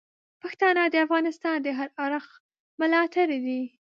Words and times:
پښتانه 0.41 0.83
د 0.89 0.95
افغانستان 1.05 1.55
د 1.61 1.67
هر 1.77 1.89
اړخ 2.05 2.25
ملاتړي 2.81 3.37
دي. 3.45 3.61